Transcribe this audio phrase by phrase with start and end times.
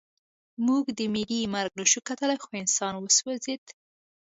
[0.65, 3.63] موږ د مېږي مرګ نشو کتلی خو انسان وسوځېد